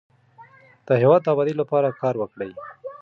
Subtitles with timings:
[0.87, 2.49] د هیواد د ابادۍ لپاره کار وکړو.